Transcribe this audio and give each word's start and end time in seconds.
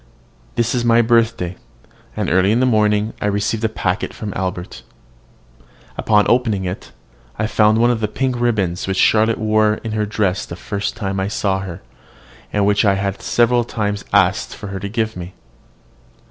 This 0.55 0.73
is 0.73 0.83
my 0.83 1.03
birthday, 1.03 1.57
and 2.17 2.27
early 2.27 2.51
in 2.51 2.59
the 2.59 2.65
morning 2.65 3.13
I 3.21 3.27
received 3.27 3.63
a 3.63 3.69
packet 3.69 4.15
from 4.15 4.33
Albert. 4.35 4.81
Upon 5.95 6.25
opening 6.27 6.65
it, 6.65 6.91
I 7.37 7.45
found 7.45 7.77
one 7.77 7.91
of 7.91 7.99
the 7.99 8.07
pink 8.07 8.39
ribbons 8.41 8.87
which 8.87 8.97
Charlotte 8.97 9.37
wore 9.37 9.75
in 9.83 9.91
her 9.91 10.07
dress 10.07 10.43
the 10.47 10.55
first 10.55 10.95
time 10.95 11.19
I 11.19 11.27
saw 11.27 11.59
her, 11.59 11.83
and 12.51 12.65
which 12.65 12.83
I 12.83 12.95
had 12.95 13.21
several 13.21 13.63
times 13.63 14.03
asked 14.11 14.55
her 14.55 14.79
to 14.79 14.89
give 14.89 15.15
me. 15.15 15.35